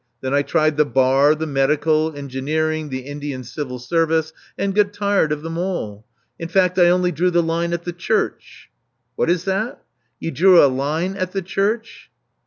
[0.21, 5.31] Then I tried the bar, the medical, engineering, the Indian civil service, and got tired
[5.31, 6.07] of them all.
[6.39, 8.71] In fact I only drew the line at the church"
[9.15, 9.83] *'What is that?
[10.19, 12.09] You drew a line at the church!"